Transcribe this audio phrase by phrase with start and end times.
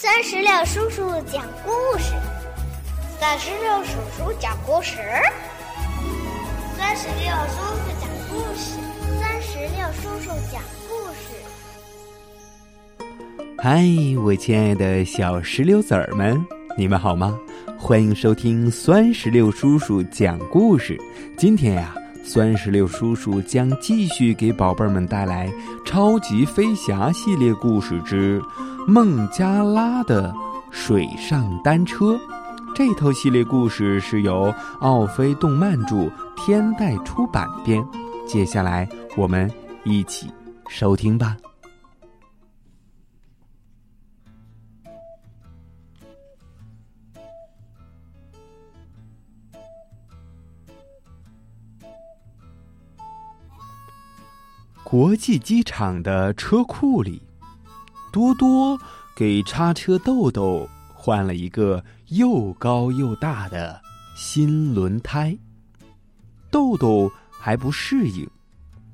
[0.00, 2.12] 三十六叔叔讲故事，
[3.18, 4.96] 三十六叔叔讲故事，
[6.76, 8.78] 三十六叔叔讲故事，
[9.20, 11.34] 三十六叔叔讲故事。
[13.58, 13.82] 嗨，
[14.22, 16.40] 我亲爱的小石榴籽儿们，
[16.76, 17.36] 你们好吗？
[17.76, 20.96] 欢迎收听酸石榴叔叔讲故事。
[21.36, 21.92] 今天呀，
[22.28, 25.48] 酸石榴叔叔将继续给宝贝儿们带来
[25.82, 28.38] 《超级飞侠》系列故事之。
[28.86, 30.30] 孟加拉的
[30.70, 32.20] 水上单车，
[32.74, 37.82] 这套系列故事是由奥飞动漫著，天代出版编。
[38.26, 38.86] 接下来
[39.16, 39.50] 我们
[39.84, 40.30] 一起
[40.68, 41.34] 收听吧。
[54.90, 57.20] 国际机场的车库里。
[58.10, 58.80] 多多
[59.14, 63.78] 给叉车豆豆换了一个又高又大的
[64.16, 65.36] 新轮胎，
[66.50, 68.26] 豆豆还不适应，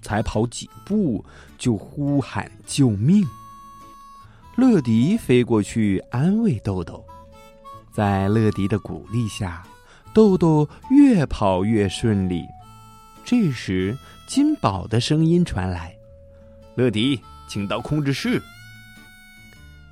[0.00, 1.24] 才跑几步
[1.58, 3.26] 就呼喊救命。
[4.54, 7.04] 乐迪飞过去安慰豆豆，
[7.90, 9.64] 在乐迪的鼓励下，
[10.14, 12.44] 豆豆越跑越顺利。
[13.30, 15.96] 这时，金宝的声音传来
[16.74, 18.42] ：“乐迪，请到控制室。”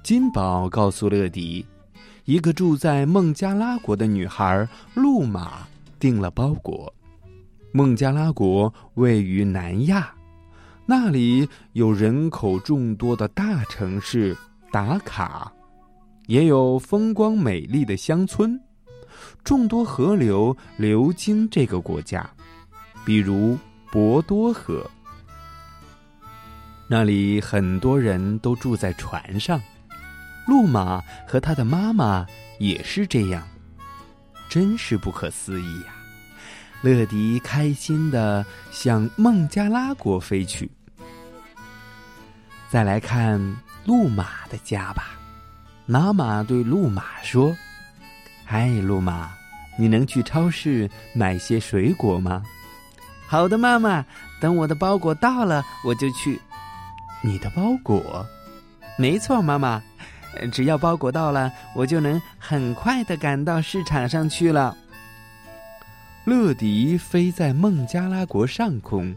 [0.02, 1.64] 金宝告诉乐迪，
[2.24, 5.68] 一个住在孟加拉国的女孩路马
[6.00, 6.92] 订了包裹。
[7.70, 10.12] 孟加拉国位于南亚，
[10.84, 14.36] 那里有人口众多的大城市
[14.72, 15.52] 达卡，
[16.26, 18.60] 也有风光美丽的乡村，
[19.44, 22.28] 众多河流流经这个国家，
[23.08, 23.58] 比如
[23.90, 24.84] 博多河。
[26.86, 29.58] 那里很多人都住在船上。
[30.46, 32.26] 路马和他的妈妈
[32.58, 33.48] 也是这样，
[34.50, 35.94] 真是不可思议呀！
[36.82, 40.70] 乐迪开心的向孟加拉国飞去。
[42.68, 43.40] 再来看
[43.86, 45.18] 路马的家吧，
[45.86, 47.56] 妈妈对路马说
[48.44, 49.30] ：“嗨，路马，
[49.78, 52.42] 你能去超市买些水果吗
[53.28, 54.04] ？”“好的，妈妈，
[54.40, 56.40] 等我的包裹到了，我就去。
[57.22, 58.26] ”“你的包裹
[58.98, 59.82] ？”“没错，妈妈。”
[60.52, 64.76] 只要包裹到了，我就能很快的赶到市场上去了。
[66.24, 69.14] 乐迪飞在孟加拉国上空，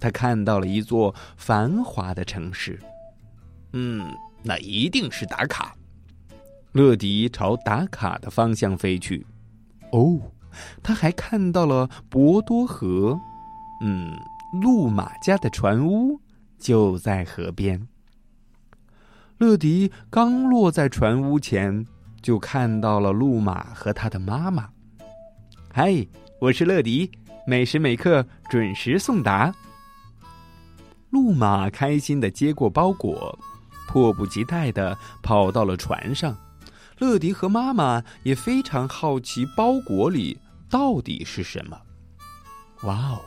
[0.00, 2.78] 他看到了一座繁华的城市。
[3.72, 4.04] 嗯，
[4.42, 5.74] 那一定是达卡。
[6.72, 9.24] 乐迪朝达卡的方向飞去。
[9.92, 10.18] 哦，
[10.82, 13.18] 他还看到了博多河。
[13.80, 14.16] 嗯，
[14.62, 16.20] 路马家的船屋
[16.58, 17.86] 就在河边。
[19.38, 21.84] 乐迪刚落在船屋前，
[22.22, 24.68] 就看到了路马和他的妈妈。
[25.72, 26.06] 嗨，
[26.40, 27.10] 我是乐迪，
[27.46, 29.52] 每时每刻准时送达。
[31.10, 33.36] 路马开心的接过包裹，
[33.88, 36.36] 迫不及待的跑到了船上。
[36.98, 40.38] 乐迪和妈妈也非常好奇包裹里
[40.70, 41.76] 到底是什么。
[42.84, 43.20] 哇哦！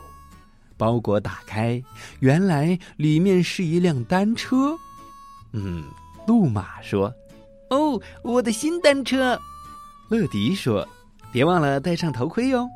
[0.78, 1.82] 包裹打开，
[2.20, 4.78] 原来里面是一辆单车。
[5.54, 5.84] 嗯，
[6.28, 7.14] 路马说
[7.72, 9.40] ：“哦，我的新单车。”
[10.10, 10.88] 乐迪说
[11.34, 12.70] ：“别忘了戴上头盔哟。”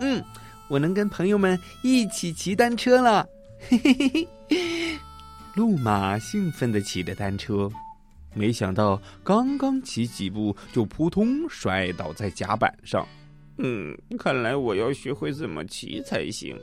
[0.00, 0.24] 嗯，
[0.68, 3.26] 我能跟朋友们一起骑单车了。
[3.68, 4.98] 嘿嘿嘿嘿，
[5.54, 7.70] 路马兴奋的骑着单车，
[8.34, 13.06] 没想到刚刚骑几步就扑通摔倒在甲板上。
[13.58, 16.58] 嗯，看来我要学会怎么骑才行。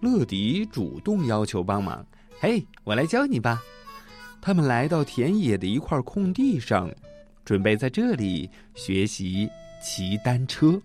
[0.00, 2.04] 乐迪主动要求帮忙
[2.40, 3.62] ：“嘿，我来教你吧。”
[4.40, 6.88] 他们来到田野的一块空地上，
[7.44, 9.48] 准备在这里学习
[9.82, 10.80] 骑单车。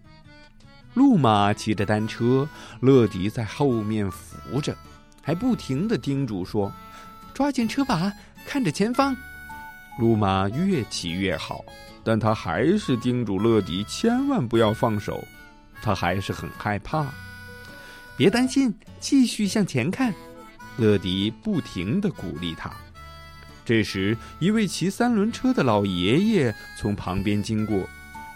[0.93, 2.47] 路马骑着单车，
[2.79, 4.75] 乐迪在后面扶着，
[5.21, 6.71] 还不停的叮嘱说
[7.33, 8.11] ：“抓紧车把，
[8.45, 9.15] 看着前方。”
[9.99, 11.63] 路马越骑越好，
[12.03, 15.23] 但他还是叮嘱乐迪千万不要放手，
[15.81, 17.05] 他还是很害怕。
[18.21, 20.13] 别担心，继续向前看。
[20.77, 22.71] 乐迪不停的鼓励他。
[23.65, 27.83] 这时，一位骑三轮车的老爷爷从旁边经过。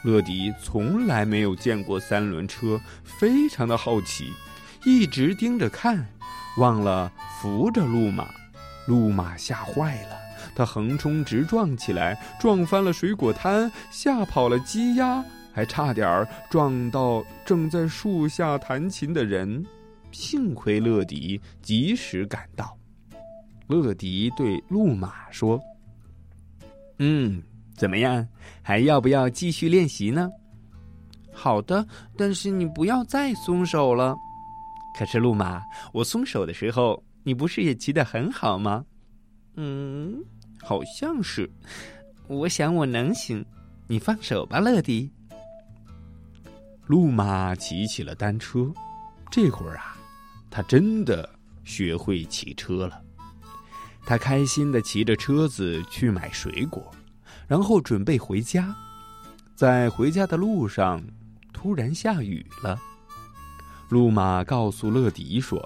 [0.04, 4.34] 乐迪从来没有见过三轮车，非常的好奇，
[4.86, 6.04] 一直盯着看，
[6.58, 8.28] 忘了扶着路马。
[8.88, 10.18] 路马吓坏了，
[10.56, 15.24] 他横冲直撞起来，撞翻了水果摊，吓跑了鸡鸭，
[15.54, 19.64] 还差点撞到正在树下弹琴的人。
[20.16, 22.76] 幸亏乐迪及时赶到。
[23.68, 25.60] 乐迪对路马说
[27.00, 27.44] ：“嗯，
[27.76, 28.26] 怎么样？
[28.62, 30.32] 还要不要继续练习呢？
[31.34, 31.86] 好的，
[32.16, 34.16] 但是你不要再松手了。
[34.98, 38.86] 可是，路马，我松手的时候，你不是也骑得很好吗？
[39.56, 40.24] 嗯，
[40.62, 41.52] 好像是。
[42.28, 43.46] 我想我能行。
[43.88, 45.12] 你放手吧，乐迪。
[46.88, 48.72] 路马骑起了单车，
[49.32, 49.98] 这会儿啊，
[50.56, 51.30] 他真的
[51.66, 53.02] 学会骑车了。
[54.06, 56.90] 他开心的骑着车子去买水果，
[57.46, 58.74] 然后准备回家。
[59.54, 61.04] 在回家的路上，
[61.52, 62.80] 突然下雨了。
[63.90, 65.62] 路马告诉乐迪说：“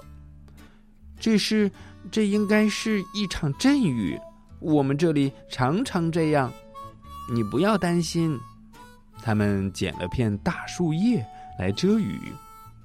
[1.20, 1.70] 这是，
[2.10, 4.18] 这应该是一场阵雨。
[4.58, 6.52] 我们这里常常这样，
[7.32, 8.36] 你不要担心。”
[9.22, 11.24] 他们捡了片大树叶
[11.60, 12.18] 来遮雨，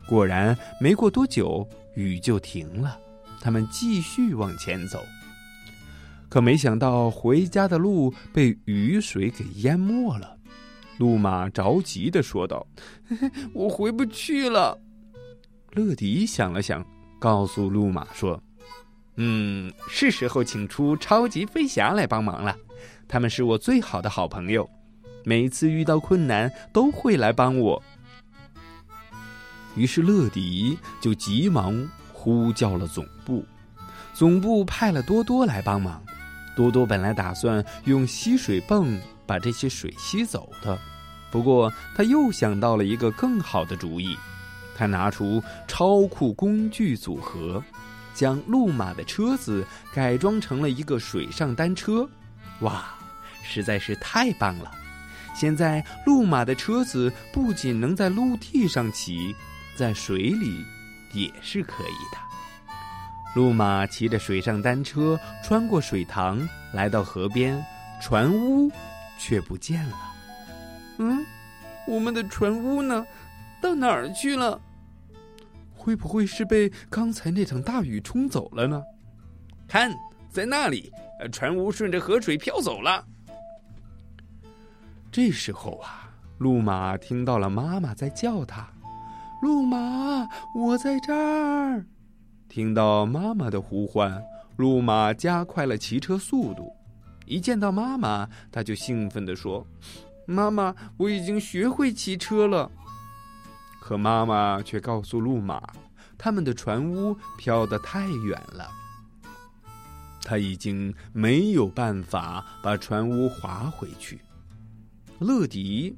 [0.08, 3.00] 果然没过多久，雨就停了。
[3.42, 5.04] 他们继续往前走，
[6.30, 10.38] 可没想到回家的路被雨水给淹没了。
[10.98, 12.66] 路马着急的说道
[13.54, 14.80] ：“我回不去了。”
[15.76, 16.84] 乐迪想了想，
[17.20, 18.42] 告诉路马说
[19.18, 22.56] ：“嗯，是时候请出超级飞侠来帮忙了。
[23.08, 24.68] 他们是我最好的好朋友，
[25.26, 27.84] 每次遇到困难都会来帮我。”
[29.76, 33.46] 于是乐迪就急忙呼叫了总部，
[34.14, 36.02] 总部派了多多来帮忙。
[36.56, 40.80] 多多本来打算用吸水泵把这些水吸走的，
[41.30, 44.18] 不过他又想到了一个更好的主意。
[44.78, 47.62] 他拿出超酷工具组合，
[48.14, 52.08] 将路马的车子改装成了一个水上单车。
[52.62, 52.86] 哇，
[53.44, 54.72] 实在是太棒了！
[55.36, 59.36] 现在路马的车子不仅能在陆地上骑，
[59.76, 60.64] 在水里
[61.14, 62.18] 也是可以的。
[63.36, 67.62] 路马骑着水上单车穿过水塘，来到河边，
[68.02, 68.72] 船屋
[69.20, 69.98] 却不见了。
[71.00, 71.26] 嗯，
[71.86, 73.06] 我们的船屋呢？
[73.62, 74.60] 到哪儿去了？
[75.74, 78.82] 会不会是被刚才那场大雨冲走了呢？
[79.68, 79.92] 看，
[80.30, 80.92] 在那里，
[81.32, 83.06] 船屋顺着河水飘走了。
[85.12, 88.68] 这时候啊，路马听到了妈妈在叫他
[89.42, 91.86] ：“路马，我在这儿。”
[92.48, 94.24] 听到妈妈的呼唤，
[94.58, 96.72] 路马加快了骑车速度。
[97.26, 99.66] 一见到妈妈，他就兴奋地说
[100.28, 102.72] ：“妈妈，我已经学会骑车了。”
[103.82, 105.62] 可妈妈却告诉路马，
[106.18, 108.70] 他们的船屋飘得太远了，
[110.24, 114.20] 他已经没有办法把船屋划回去。
[115.20, 115.96] 乐迪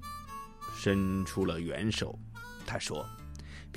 [0.76, 2.18] 伸出了援手，
[2.66, 3.06] 他说：“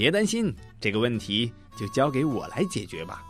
[0.01, 0.51] 别担心，
[0.81, 3.23] 这个问题就交给我来解决吧。”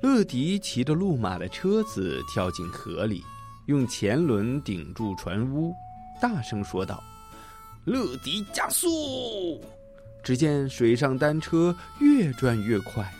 [0.00, 3.24] 乐迪骑着路马的车子跳进河里，
[3.66, 5.74] 用前轮顶住船屋，
[6.22, 7.02] 大声说道。
[7.84, 9.60] 乐迪加速！
[10.22, 13.12] 只见水上单车越转越快，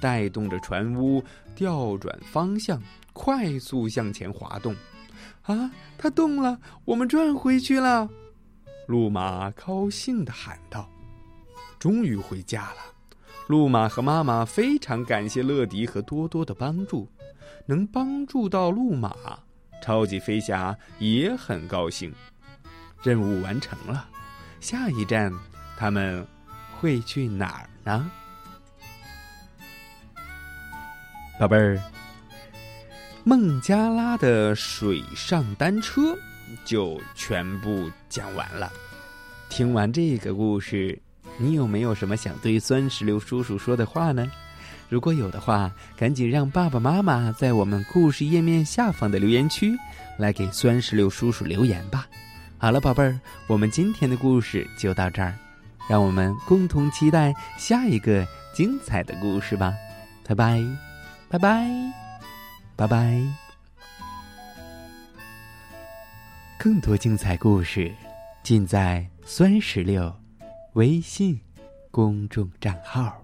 [0.00, 1.22] 带动着船屋
[1.54, 2.80] 调转方向，
[3.12, 4.74] 快速向前滑动。
[5.42, 6.58] 啊，它动了！
[6.86, 8.08] 我们转回去了！
[8.86, 10.88] 路马高兴的喊道
[11.84, 12.76] ：“终于回家了！”
[13.46, 17.06] 路马和妈妈非常感谢乐迪和多多的帮助，
[17.66, 19.14] 能帮助到路马，
[19.82, 22.10] 超级飞侠也很高兴。
[23.02, 24.08] 任务完成了，
[24.60, 25.30] 下一站
[25.76, 26.26] 他们
[26.80, 28.10] 会去哪儿呢？
[31.38, 31.78] 宝贝儿，
[33.24, 36.16] 孟加拉的水上单车
[36.64, 38.72] 就全部讲完了。
[39.50, 40.98] 听完这个故事，
[41.36, 44.30] 你有没有什么想对酸石榴叔叔说的话呢？
[44.88, 49.72] 如果有的话，赶紧让爸爸妈妈在我们故事页面下方的留言区
[50.18, 52.06] 来给酸石榴叔叔留言吧。
[52.58, 55.34] 好了，宝贝儿，我们今天的故事就到这儿，
[55.88, 59.74] 让我们共同期待下一个精彩的故事吧！
[60.26, 60.62] 拜拜，
[61.28, 61.68] 拜拜，
[62.76, 63.20] 拜拜！
[66.56, 67.92] 更多精彩故事
[68.42, 70.14] 尽在酸石榴
[70.74, 71.40] 微信
[71.92, 73.23] 公众账号。